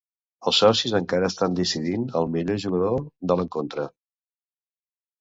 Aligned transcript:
Els 0.51 0.61
socis 0.63 0.95
encara 0.99 1.29
estan 1.33 1.59
decidint 1.61 2.09
el 2.21 2.33
millor 2.39 2.59
jugador 2.67 3.07
de 3.33 3.41
l'encontre. 3.41 3.89